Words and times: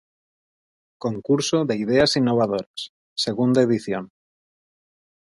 Concurso 1.05 1.57
de 1.67 1.75
Ideas 1.83 2.11
Innovadoras, 2.21 2.81
segunda 3.25 3.59
edición. 3.67 4.03